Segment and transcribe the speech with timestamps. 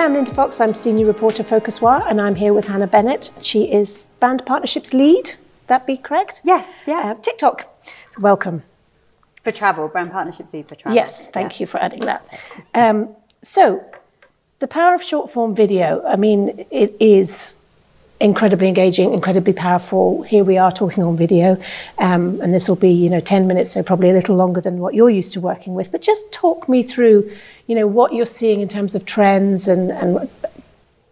[0.00, 0.62] Hi, I'm Linda Fox.
[0.62, 3.30] I'm senior reporter for PhocusWire, and I'm here with Hannah Bennett.
[3.42, 5.34] She is brand partnerships lead.
[5.66, 6.40] That be correct?
[6.42, 6.72] Yes.
[6.86, 7.10] Yeah.
[7.10, 7.68] Uh, TikTok.
[8.18, 8.62] Welcome.
[9.44, 10.96] For travel, brand partnerships lead for travel.
[10.96, 11.64] Yes, thank yeah.
[11.64, 12.26] you for adding that.
[12.72, 13.84] Um, so,
[14.60, 16.02] the power of short form video.
[16.06, 17.52] I mean, it is
[18.20, 20.22] incredibly engaging, incredibly powerful.
[20.22, 21.60] Here we are talking on video,
[21.98, 24.78] um, and this will be, you know, 10 minutes, so probably a little longer than
[24.78, 25.90] what you're used to working with.
[25.90, 27.34] But just talk me through,
[27.66, 30.28] you know, what you're seeing in terms of trends and, and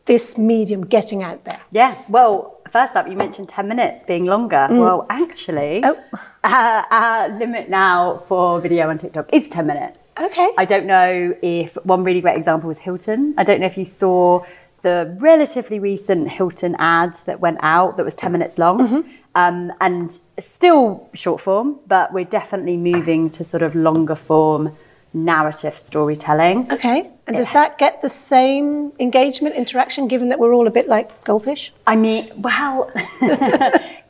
[0.05, 1.61] this medium getting out there.
[1.71, 4.67] Yeah, well, first up, you mentioned 10 minutes being longer.
[4.71, 4.79] Mm.
[4.79, 5.97] Well, actually, oh.
[6.45, 10.13] uh, our limit now for video on TikTok is 10 minutes.
[10.21, 10.51] Okay.
[10.59, 13.35] I don't know if one really great example was Hilton.
[13.39, 14.45] I don't know if you saw
[14.83, 18.79] the relatively recent Hilton ads that went out that was 10 minutes long.
[18.79, 19.11] Mm-hmm.
[19.35, 24.77] Um, and still short form, but we're definitely moving to sort of longer form
[25.13, 26.71] narrative storytelling.
[26.73, 27.11] Okay.
[27.27, 31.25] And does that get the same engagement, interaction, given that we're all a bit like
[31.25, 31.73] goldfish?
[31.87, 32.91] I mean, well,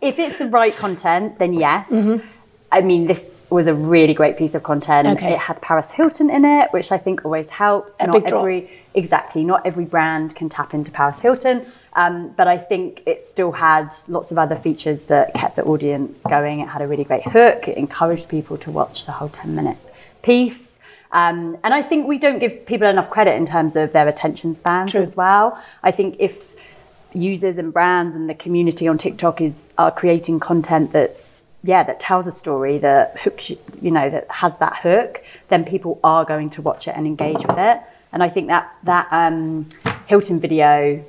[0.00, 1.91] if it's the right content, then yes.
[1.91, 2.27] Mm-hmm.
[2.70, 5.08] I mean, this was a really great piece of content.
[5.08, 5.33] Okay.
[5.33, 7.94] It had Paris Hilton in it, which I think always helps.
[7.98, 8.70] A not big every draw.
[8.98, 13.52] Exactly, not every brand can tap into Paris Hilton, um, but I think it still
[13.52, 16.60] had lots of other features that kept the audience going.
[16.60, 17.68] It had a really great hook.
[17.68, 19.78] It encouraged people to watch the whole ten minute
[20.22, 20.78] piece.
[21.12, 24.55] Um, and I think we don't give people enough credit in terms of their attention
[24.55, 25.02] spans True.
[25.02, 25.58] as well.
[25.83, 26.55] I think if
[27.14, 31.98] users and brands and the community on TikTok is are creating content that's yeah, that
[31.98, 36.24] tells a story that hooks you, you know, that has that hook, then people are
[36.24, 37.80] going to watch it and engage with it.
[38.12, 39.69] And I think that that um,
[40.06, 41.05] Hilton video,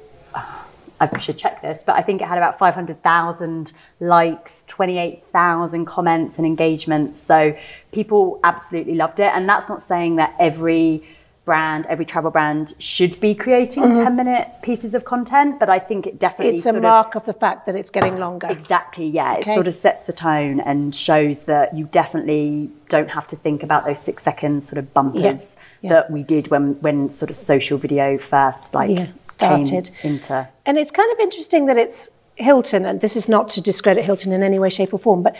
[1.02, 6.46] I should check this, but I think it had about 500,000 likes, 28,000 comments and
[6.46, 7.22] engagements.
[7.22, 7.58] So
[7.94, 9.32] people absolutely loved it.
[9.34, 11.04] And that's not saying that every
[11.50, 14.04] brand, every travel brand should be creating mm-hmm.
[14.04, 17.26] 10 minute pieces of content, but I think it definitely It's a mark of, of,
[17.26, 18.48] the fact that it's getting longer.
[18.52, 19.38] Exactly, yeah.
[19.38, 19.54] Okay.
[19.54, 23.64] It sort of sets the tone and shows that you definitely don't have to think
[23.64, 25.82] about those six second sort of bumpers yeah.
[25.82, 25.90] Yeah.
[25.90, 29.08] that we did when when sort of social video first like yeah.
[29.32, 30.48] started into.
[30.68, 34.32] And it's kind of interesting that it's Hilton, and this is not to discredit Hilton
[34.34, 35.36] in any way, shape, or form, but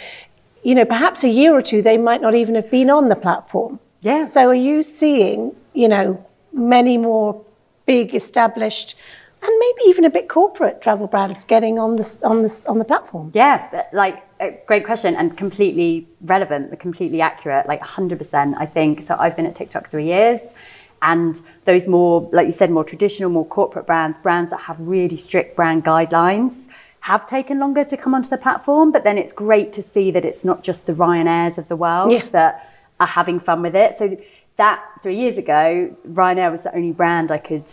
[0.64, 3.16] you know, perhaps a year or two they might not even have been on the
[3.16, 3.80] platform.
[4.02, 4.26] Yeah.
[4.26, 7.44] So are you seeing, you know, many more
[7.86, 8.96] big established
[9.42, 12.86] and maybe even a bit corporate travel brands getting on the on the on the
[12.86, 13.32] platform?
[13.34, 14.22] Yeah, like
[14.66, 18.56] great question and completely relevant, completely accurate, like 100%.
[18.58, 19.16] I think so.
[19.18, 20.42] I've been at TikTok three years,
[21.02, 25.18] and those more, like you said, more traditional, more corporate brands, brands that have really
[25.18, 26.68] strict brand guidelines.
[27.02, 30.26] Have taken longer to come onto the platform, but then it's great to see that
[30.26, 32.26] it's not just the Ryanairs of the world yeah.
[32.34, 32.69] that
[33.00, 33.96] are having fun with it.
[33.96, 34.18] So
[34.58, 37.72] that three years ago, Ryanair was the only brand I could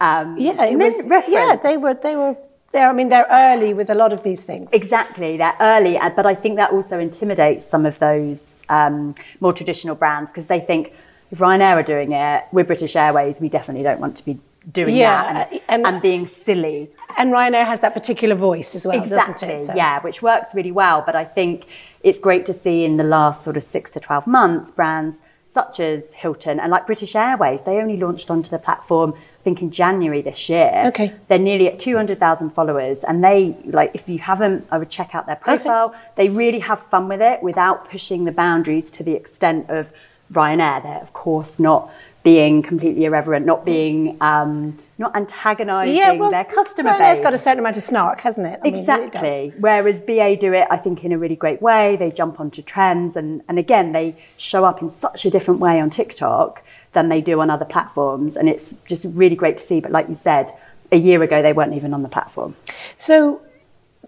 [0.00, 1.28] um, yeah, it was, reference.
[1.28, 2.36] Yeah, they were they were
[2.72, 2.88] there.
[2.88, 4.70] I mean, they're early with a lot of these things.
[4.72, 9.96] Exactly, they're early, but I think that also intimidates some of those um, more traditional
[9.96, 10.92] brands because they think
[11.30, 14.38] if Ryanair are doing it, we're British Airways, we definitely don't want to be
[14.72, 16.90] doing yeah, that and, uh, and, and, being silly.
[17.16, 19.74] And Ryanair has that particular voice as well, exactly, it, so.
[19.74, 21.02] Yeah, which works really well.
[21.04, 21.66] But I think
[22.02, 25.80] it's great to see in the last sort of six to 12 months brands such
[25.80, 29.70] as Hilton and like British Airways, they only launched onto the platform, I think in
[29.70, 30.84] January this year.
[30.86, 31.14] Okay.
[31.28, 33.02] They're nearly at 200,000 followers.
[33.02, 35.88] And they, like, if you haven't, I would check out their profile.
[35.88, 35.98] Okay.
[36.16, 39.88] They really have fun with it without pushing the boundaries to the extent of
[40.32, 40.82] Ryanair.
[40.82, 41.90] They're, of course, not
[42.22, 47.18] being completely irreverent, not being um, not antagonising yeah, well, their customer base.
[47.18, 48.60] It's got a certain amount of snark, hasn't it?
[48.64, 49.20] I exactly.
[49.20, 51.96] Mean, it Whereas BA do it, I think, in a really great way.
[51.96, 55.80] They jump onto trends, and and again, they show up in such a different way
[55.80, 56.62] on TikTok
[56.92, 59.80] than they do on other platforms, and it's just really great to see.
[59.80, 60.52] But like you said,
[60.90, 62.56] a year ago they weren't even on the platform.
[62.96, 63.42] So.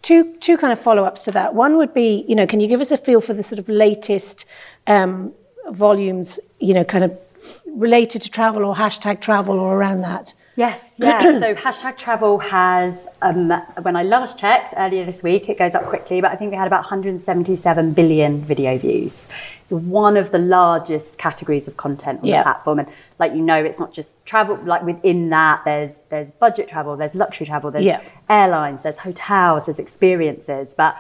[0.03, 1.54] Two, two kind of follow-ups to that.
[1.54, 3.69] One would be, you know, can you give us a feel for the sort of
[3.69, 4.47] latest
[4.87, 5.34] um,
[5.69, 7.19] volumes, you know, kind of
[7.66, 10.34] related to travel or hashtag travel or around that?
[10.56, 11.38] Yes, yeah.
[11.38, 13.50] so hashtag travel has, um,
[13.82, 16.56] when I last checked earlier this week, it goes up quickly, but I think we
[16.56, 19.31] had about 177 billion video views.
[19.62, 22.81] It's one of the largest categories of content on the platform.
[22.81, 22.88] And
[23.19, 27.14] like you know, it's not just travel, like within that, there's there's budget travel, there's
[27.14, 27.98] luxury travel, there's
[28.28, 30.75] airlines, there's hotels, there's experiences.
[30.76, 30.96] But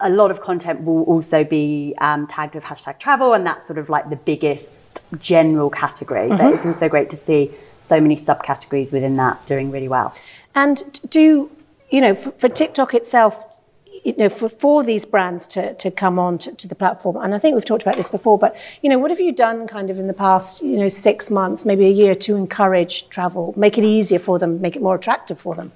[0.00, 3.78] a lot of content will also be um, tagged with hashtag travel, and that's sort
[3.78, 6.28] of like the biggest general category.
[6.28, 6.36] Mm-hmm.
[6.36, 7.50] But it's also great to see
[7.82, 10.14] so many subcategories within that doing really well.
[10.54, 11.50] And do
[11.90, 13.38] you know for, for TikTok itself?
[14.04, 17.34] you know, for, for these brands to, to come on to, to the platform, and
[17.34, 19.90] I think we've talked about this before, but, you know, what have you done kind
[19.90, 23.78] of in the past, you know, six months, maybe a year to encourage travel, make
[23.78, 25.70] it easier for them, make it more attractive for them?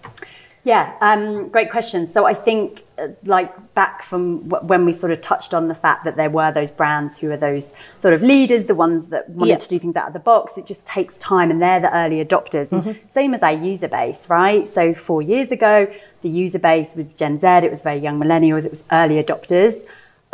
[0.66, 2.06] Yeah, um, great question.
[2.06, 5.76] So I think, uh, like back from w- when we sort of touched on the
[5.76, 9.30] fact that there were those brands who are those sort of leaders, the ones that
[9.30, 9.58] wanted Yeah.
[9.58, 10.58] to do things out of the box.
[10.58, 12.72] It just takes time, and they're the early adopters.
[12.72, 14.66] And Same as our user base, right?
[14.66, 15.86] So four years ago,
[16.22, 19.84] the user base with Gen Z, it was very young millennials, it was early adopters.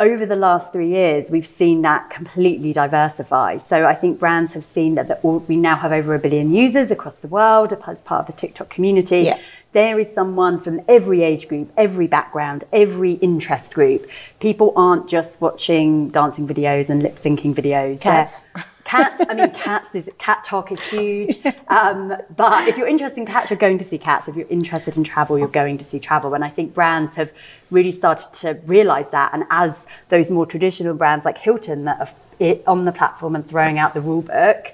[0.03, 3.57] Over the last three years, we've seen that completely diversify.
[3.59, 5.17] So I think brands have seen that the,
[5.47, 8.69] we now have over a billion users across the world as part of the TikTok
[8.69, 9.39] community Yeah.
[9.71, 14.05] there is someone from every age group, every background, every interest group.
[14.41, 18.01] People aren't just watching dancing videos and lip syncing videos.
[18.01, 18.41] Cats.
[18.53, 21.39] They're- Cats, I mean, cats is cat talk is huge.
[21.69, 24.27] Um, but if you're interested in cats, you're going to see cats.
[24.27, 26.35] If you're interested in travel, you're going to see travel.
[26.35, 27.31] And I think brands have
[27.71, 29.31] really started to realize that.
[29.33, 32.09] And as those more traditional brands like Hilton that are
[32.39, 34.73] it on the platform and throwing out the rule book,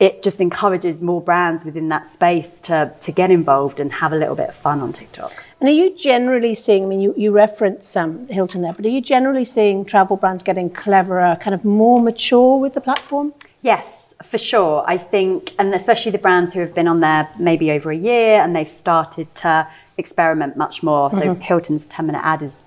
[0.00, 4.16] it just encourages more brands within that space to, to get involved and have a
[4.16, 5.32] little bit of fun on TikTok.
[5.60, 8.90] And are you generally seeing, I mean, you, you reference um, Hilton there, but are
[8.90, 13.34] you generally seeing travel brands getting cleverer, kind of more mature with the platform?
[13.62, 14.84] Yes, for sure.
[14.86, 18.40] I think, and especially the brands who have been on there maybe over a year
[18.40, 19.66] and they've started to
[19.96, 21.10] experiment much more.
[21.12, 22.62] So Hilton's 10 minute ad is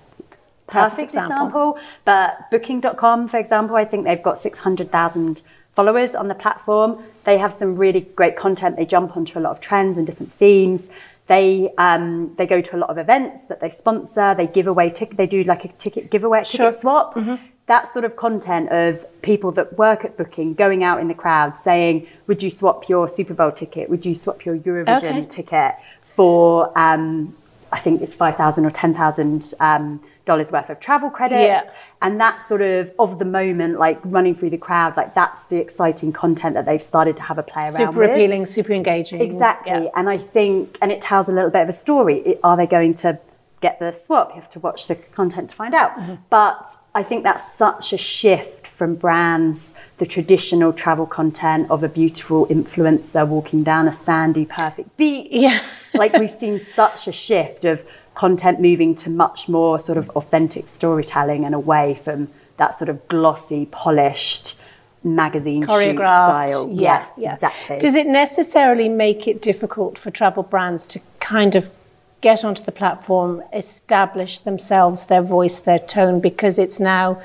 [0.66, 1.36] perfect, Perfect example.
[1.46, 1.78] example.
[2.04, 5.42] But booking.com, for example, I think they've got 600,000
[5.74, 7.02] followers on the platform.
[7.24, 8.76] They have some really great content.
[8.76, 10.90] They jump onto a lot of trends and different themes.
[11.28, 14.34] They um, they go to a lot of events that they sponsor.
[14.34, 15.16] They give away ticket.
[15.16, 16.66] They do like a ticket giveaway, Sure.
[16.66, 17.16] ticket swap.
[17.66, 21.56] That sort of content of people that work at Booking going out in the crowd
[21.56, 23.88] saying, "Would you swap your Super Bowl ticket?
[23.88, 25.26] Would you swap your Eurovision Okay.
[25.26, 25.74] ticket
[26.16, 27.34] for?" Um,
[27.72, 31.70] I think it's five thousand or ten thousand um, dollars worth of travel credits, Yeah.
[32.02, 35.56] and that sort of of the moment, like running through the crowd, like that's the
[35.56, 38.10] exciting content that they've started to have a play around Super with.
[38.10, 39.20] appealing, super engaging.
[39.20, 39.72] Exactly.
[39.84, 39.88] Yeah.
[39.96, 42.18] And I think, and it tells a little bit of a story.
[42.26, 43.18] It- Are they going to
[43.60, 44.30] get the swap?
[44.34, 45.96] You have to watch the content to find out.
[45.96, 46.14] Mm-hmm.
[46.28, 51.88] But I think that's such a shift from brands, the traditional travel content of a
[51.88, 55.28] beautiful influencer walking down a sandy, perfect beach.
[55.30, 55.62] Yeah.
[55.94, 57.84] like we've seen such a shift of
[58.14, 62.28] content moving to much more sort of authentic storytelling and away from
[62.58, 64.58] that sort of glossy, polished
[65.04, 66.68] magazine shoot choreographed style.
[66.70, 67.34] yeah, yes, yeah.
[67.34, 67.78] exactly.
[67.78, 71.70] Does it necessarily make it difficult for travel brands to kind of
[72.22, 77.20] get onto the platform, establish themselves, their voice, their tone, because it's now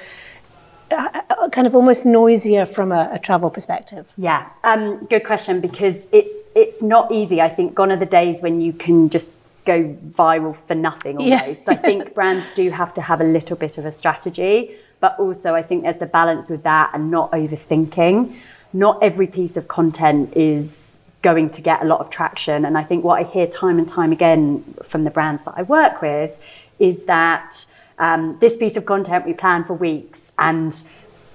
[0.91, 4.05] uh, uh, kind of almost noisier from a, a travel perspective?
[4.17, 7.41] Yeah, um, good question because it's it's not easy.
[7.41, 11.41] I think gone are the days when you can just go viral for nothing Yeah.
[11.41, 11.67] almost.
[11.69, 15.53] I think brands do have to have a little bit of a strategy, but also
[15.53, 18.33] I think there's the balance with that and not overthinking.
[18.73, 22.83] Not every piece of content is going to get a lot of traction, and I
[22.83, 26.31] think what I hear time and time again from the brands that I work with
[26.79, 27.65] is that
[27.97, 30.79] um, this piece of content we planned for weeks and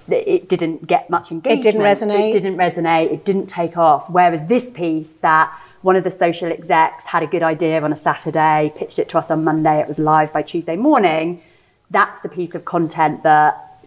[0.09, 1.65] it didn't get much engagement.
[1.65, 2.29] It didn't resonate.
[2.29, 3.11] It didn't resonate.
[3.11, 4.09] It didn't take off.
[4.09, 7.95] Whereas this piece that one of the social execs had a good idea on a
[7.95, 11.41] Saturday, pitched it to us on Monday, it was live by Tuesday morning.
[11.91, 13.81] That's the piece of content that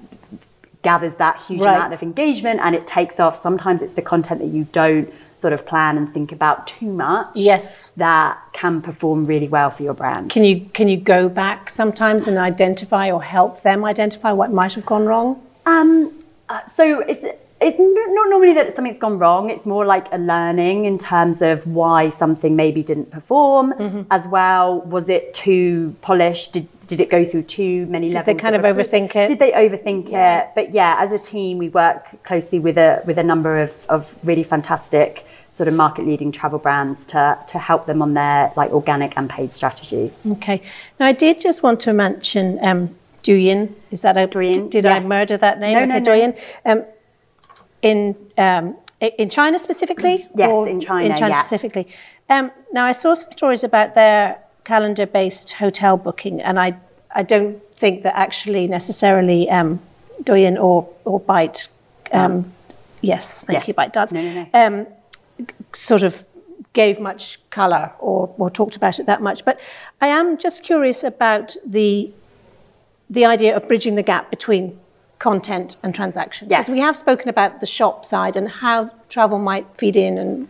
[0.83, 1.75] gathers that huge Right.
[1.75, 3.37] amount of engagement and it takes off.
[3.37, 7.28] Sometimes it's the content that you don't sort of plan and think about too much.
[7.35, 7.93] Yes.
[7.97, 10.31] That can perform really well for your brand.
[10.31, 14.73] Can you can you go back sometimes and identify or help them identify what might
[14.75, 15.43] have gone wrong?
[15.66, 17.25] Um, uh, so it's
[17.61, 19.49] it's not normally that something's gone wrong.
[19.51, 24.03] It's more like a learning in terms of why something maybe didn't perform Mm-hmm.
[24.11, 24.81] as well.
[24.83, 26.53] Was it too polished?
[26.53, 28.27] Did did it go through too many levels?
[28.27, 29.27] Did they kind of recruit- overthink it?
[29.29, 30.51] Did they overthink it?
[30.55, 34.15] But yeah, as a team, we work closely with a with a number of of
[34.23, 38.71] really fantastic sort of market leading travel brands to to help them on their like
[38.71, 40.27] organic and paid strategies.
[40.33, 40.61] Okay.
[41.01, 42.95] Now I did just want to mention um,
[43.25, 43.73] Douyin.
[43.91, 45.73] Is that a Douyin, Did I murder that name?
[45.73, 46.05] No, okay, no, no.
[46.11, 46.39] Douyin.
[46.67, 46.85] Um,
[47.90, 48.14] in
[48.47, 50.26] um, in China specifically.
[50.35, 51.43] Yes, Or in China, In China yeah.
[51.43, 51.87] specifically.
[52.28, 56.69] Um, now I saw some stories about their calendar-based hotel booking, and I
[57.21, 59.81] I don't think that actually necessarily um,
[60.25, 61.69] Douyin or or Byte.
[62.12, 62.45] Um,
[63.02, 63.69] yes, thank Yes.
[63.69, 64.12] you, ByteDance.
[64.12, 64.47] No, no, no.
[64.61, 64.87] Um,
[65.75, 66.25] sort of
[66.73, 69.45] gave much colour or, or talked about it that much.
[69.45, 69.59] But
[70.00, 72.11] I am just curious about the
[73.11, 74.78] the idea of bridging the gap between
[75.18, 76.49] content and transaction.
[76.50, 76.68] Yes.
[76.68, 80.49] We have spoken about the shop side and how travel might feed in and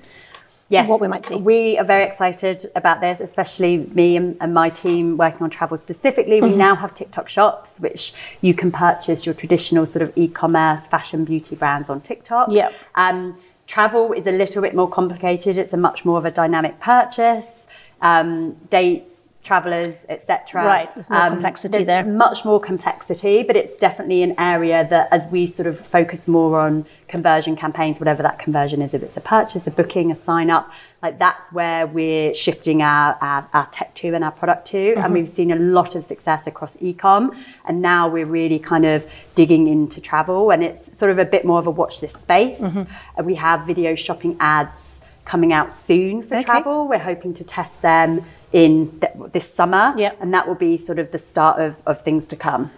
[0.68, 1.36] Yes, what we might see.
[1.36, 5.78] We are very excited about this, especially me and, and my team working on travel
[5.78, 6.40] specifically.
[6.40, 6.50] Mm-hmm.
[6.50, 11.24] We now have TikTok shops, which you can purchase your traditional sort of e-commerce fashion
[11.24, 12.50] beauty brands on TikTok.
[12.50, 12.72] Yep.
[12.96, 15.56] Um, travel is a little bit more complicated.
[15.56, 17.68] It's a much more of a dynamic purchase.
[18.02, 20.64] Um, dates, travelers, etc.
[20.64, 22.04] Right, there's more complexity there's there.
[22.04, 26.58] Much more complexity, but it's definitely an area that, as we sort of focus more
[26.58, 30.50] on conversion campaigns, whatever that conversion is, if it's a purchase, a booking, a sign
[30.50, 34.76] up, like that's where we're shifting our, our, our tech to and our product to.
[34.76, 35.00] Mm-hmm.
[35.00, 37.36] And we've seen a lot of success across ecom.
[37.66, 41.44] And now we're really kind of digging into travel, and it's sort of a bit
[41.44, 42.58] more of a watch this space.
[42.58, 42.92] Mm-hmm.
[43.16, 44.95] And we have video shopping ads
[45.26, 46.44] coming out soon for Okay.
[46.44, 46.88] travel.
[46.88, 50.16] We're hoping to test them in th- this summer, Yep.
[50.20, 52.70] and that will be sort of the start of, of things to come.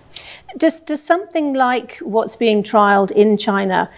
[0.57, 3.88] Does does something like what's being trialed in China,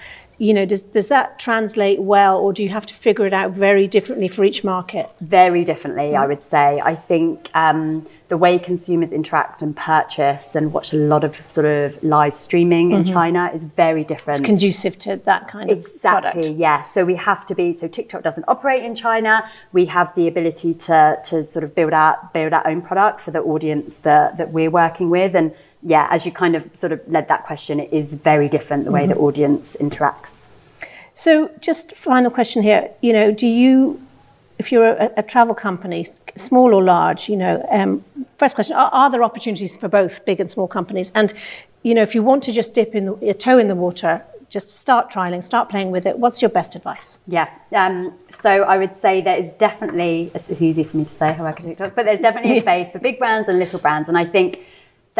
[0.40, 3.52] you know, does does that translate well, or do you have to figure it out
[3.52, 5.10] very differently for each market?
[5.20, 6.80] Very differently, I would say.
[6.82, 11.66] I think um, the way consumers interact and purchase and watch a lot of sort
[11.66, 14.40] of live streaming in China is very different.
[14.40, 16.84] It's conducive to that kind of Exactly, yeah.
[16.84, 19.46] So we have to be so TikTok doesn't operate in China.
[19.72, 23.30] We have the ability to to sort of build out build our own product for
[23.30, 25.36] the audience that that we're working with.
[25.36, 28.84] And yeah, as you kind of sort of led that question, it is very different
[28.84, 30.46] the way the audience interacts.
[31.14, 32.90] So, just final question here.
[33.00, 34.00] You know, do you,
[34.58, 38.04] if you're a, a travel company, small or large, you know, um,
[38.38, 41.12] first question: are, are there opportunities for both big and small companies?
[41.14, 41.32] And
[41.82, 44.22] you know, if you want to just dip in the, a toe in the water,
[44.50, 46.18] just start trialing, start playing with it.
[46.18, 47.18] What's your best advice?
[47.26, 47.48] Yeah.
[47.72, 51.32] Um, so I would say there is definitely, it's it's easy for me to say
[51.32, 54.08] how I can TikTok, but there's definitely a space for big brands and little brands.
[54.08, 54.60] And I think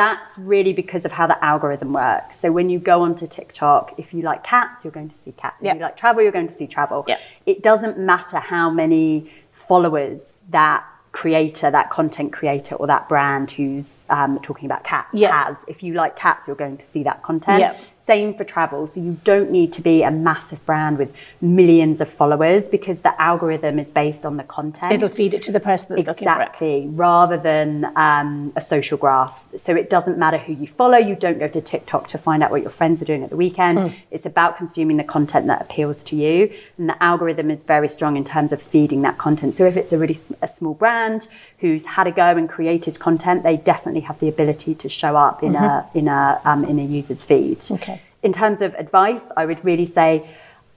[0.00, 2.40] that's really because of how the algorithm works.
[2.40, 5.61] So when you go onto TikTok, if you like cats, you're going to see cats.
[5.61, 7.04] If you like travel, you're going to see travel.
[7.07, 7.19] Yeah.
[7.45, 14.07] It doesn't matter how many followers that creator, that content creator, or that brand who's
[14.09, 15.45] um, talking about cats Yeah.
[15.45, 15.57] has.
[15.69, 17.61] If you like cats, you're going to see that content.
[18.04, 18.87] Same for travel.
[18.87, 23.21] So you don't need to be a massive brand with millions of followers because the
[23.21, 24.92] algorithm is based on the content.
[24.92, 26.42] It'll feed it to the person that's looking for it.
[26.42, 29.45] Exactly, rather than um, a social graph.
[29.57, 30.99] So it doesn't matter who you follow.
[30.99, 33.37] You don't go to TikTok to find out what your friends are doing at the
[33.37, 33.78] weekend.
[33.78, 33.95] Mm.
[34.11, 36.52] It's about consuming the content that appeals to you.
[36.78, 39.54] And the algorithm is very strong in terms of feeding that content.
[39.54, 41.28] So if it's a really a small brand
[41.59, 45.42] who's had a go and created content, they definitely have the ability to show up
[45.42, 47.61] in a in a um, in a user's feed.
[47.61, 47.75] Mm-hmm.
[47.75, 48.00] Okay.
[48.22, 50.28] In terms of advice, I would really say.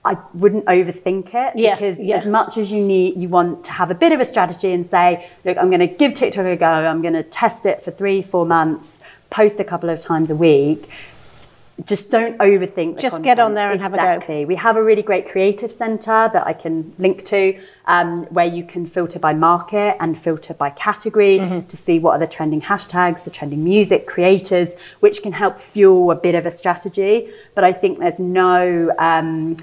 [0.06, 2.18] I wouldn't overthink it Yeah, because yeah.
[2.18, 4.86] as much as you need, you want to have a bit of a strategy and
[4.86, 6.66] say, look, I'm going to give TikTok a go.
[6.66, 10.36] I'm going to test it for three, four months, post a couple of times a
[10.36, 10.90] week.
[11.84, 13.00] Just don't overthink.
[13.00, 14.02] Just get on there and have a go.
[14.02, 14.44] Exactly.
[14.44, 18.62] We have a really great creative center that I can link to, um, where you
[18.64, 21.68] can filter by market and filter by category Mm-hmm.
[21.68, 26.12] to see what are the trending hashtags, the trending music, creators, which can help fuel
[26.12, 27.30] a bit of a strategy.
[27.56, 28.94] But I think there's no.
[28.98, 29.56] Um,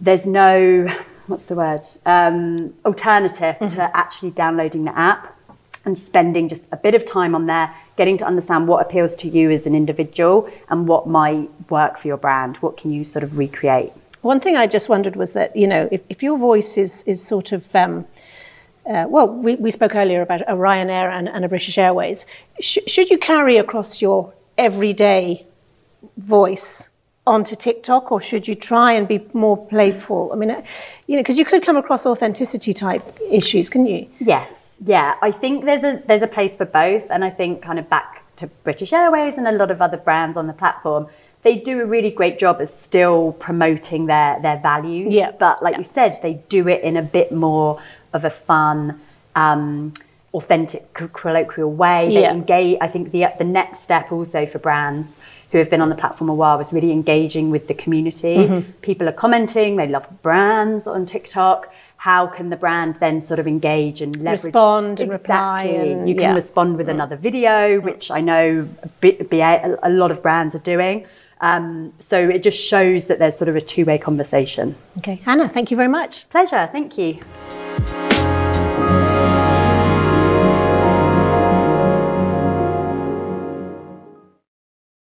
[0.00, 0.86] there's no
[1.26, 5.36] what's the word um, alternative to actually downloading the app
[5.84, 9.26] and spending just a bit of time on there getting to understand what appeals to
[9.36, 10.36] you as an individual
[10.70, 13.92] and what might work for your brand what can you sort of recreate
[14.22, 17.18] One thing I just wondered was that, you know, if, if your voice is, is
[17.24, 18.06] sort of, um,
[18.86, 22.26] uh, well, we, we spoke earlier about a Ryanair and, and a British Airways.
[22.60, 25.46] Sh- should you carry across your everyday
[26.18, 26.90] voice
[27.26, 30.30] onto TikTok or should you try and be more playful?
[30.32, 30.62] I mean, uh,
[31.06, 34.06] you know, because you could come across authenticity type issues, couldn't you?
[34.18, 35.16] Yes, yeah.
[35.20, 38.24] I think there's a there's a place for both, and I think kind of back
[38.36, 41.08] to British Airways and a lot of other brands on the platform,
[41.42, 45.12] they do a really great job of still promoting their their values.
[45.12, 45.32] Yeah.
[45.32, 47.80] But like you said, they do it in a bit more
[48.12, 49.00] of a fun.
[49.36, 49.92] Um,
[50.32, 52.06] authentic colloquial way.
[52.14, 52.32] They Yeah.
[52.32, 55.18] engage i think the the next step also for brands
[55.50, 58.36] who have been on the platform a while was really engaging with the community.
[58.36, 58.70] Mm-hmm.
[58.82, 61.72] people are commenting they love brands on tiktok.
[61.96, 66.08] How can the brand then sort of engage and leverage Respond and reply exactly and-
[66.08, 66.34] you can yeah.
[66.34, 68.68] respond with another video which i know
[69.00, 71.04] BA, a lot of brands are doing.
[71.42, 74.74] Um, so it just shows that there's sort of a two-way conversation.
[74.98, 76.28] Okay, Hannah, thank you very much.
[76.28, 76.68] pleasure.
[76.70, 77.18] Thank you